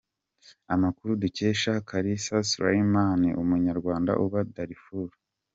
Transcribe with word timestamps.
Amakuru 0.73 1.11
dukesha 1.21 1.71
Kalisa 1.89 2.35
Sulaiman, 2.49 3.21
umunyarwanda 3.41 4.11
uba 4.23 4.39
Darfur. 4.55 5.09